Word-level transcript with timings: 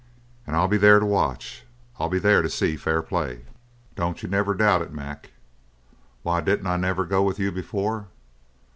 "An' 0.47 0.55
I'll 0.55 0.67
be 0.67 0.77
there 0.79 0.99
to 0.99 1.05
watch. 1.05 1.63
I'll 1.99 2.09
be 2.09 2.17
there 2.17 2.41
to 2.41 2.49
see 2.49 2.75
fair 2.75 3.03
play, 3.03 3.45
don't 3.95 4.23
you 4.23 4.27
never 4.29 4.55
doubt 4.55 4.81
it, 4.81 4.91
Mac. 4.91 5.29
Why 6.23 6.41
didn't 6.41 6.65
I 6.65 6.77
never 6.77 7.05
go 7.05 7.21
with 7.21 7.37
you 7.37 7.51
before? 7.51 8.07